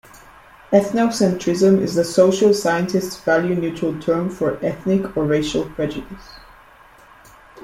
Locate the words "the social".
1.93-2.55